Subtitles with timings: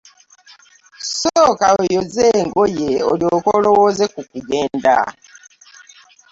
[1.19, 4.95] Sooka oyoze engoye olyoke olowooze ku kugenda.